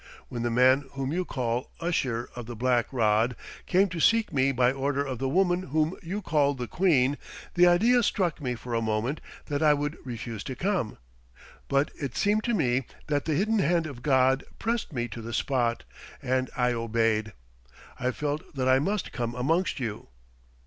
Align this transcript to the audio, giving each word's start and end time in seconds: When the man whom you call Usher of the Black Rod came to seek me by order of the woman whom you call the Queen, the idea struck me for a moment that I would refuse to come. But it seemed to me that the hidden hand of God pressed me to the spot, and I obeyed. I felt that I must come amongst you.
When 0.29 0.41
the 0.41 0.49
man 0.49 0.85
whom 0.93 1.13
you 1.13 1.25
call 1.25 1.69
Usher 1.79 2.31
of 2.35 2.47
the 2.47 2.55
Black 2.55 2.87
Rod 2.91 3.35
came 3.67 3.87
to 3.89 3.99
seek 3.99 4.33
me 4.33 4.51
by 4.51 4.71
order 4.71 5.05
of 5.05 5.19
the 5.19 5.29
woman 5.29 5.61
whom 5.67 5.95
you 6.01 6.23
call 6.23 6.55
the 6.55 6.65
Queen, 6.67 7.19
the 7.53 7.67
idea 7.67 8.01
struck 8.01 8.41
me 8.41 8.55
for 8.55 8.73
a 8.73 8.81
moment 8.81 9.21
that 9.45 9.61
I 9.61 9.75
would 9.75 9.99
refuse 10.03 10.43
to 10.45 10.55
come. 10.55 10.97
But 11.67 11.91
it 12.01 12.17
seemed 12.17 12.43
to 12.45 12.55
me 12.55 12.87
that 13.09 13.25
the 13.25 13.35
hidden 13.35 13.59
hand 13.59 13.85
of 13.85 14.01
God 14.01 14.43
pressed 14.57 14.91
me 14.91 15.07
to 15.09 15.21
the 15.21 15.33
spot, 15.33 15.83
and 16.19 16.49
I 16.57 16.73
obeyed. 16.73 17.33
I 17.99 18.09
felt 18.09 18.55
that 18.55 18.67
I 18.67 18.79
must 18.79 19.11
come 19.11 19.35
amongst 19.35 19.79
you. 19.79 20.07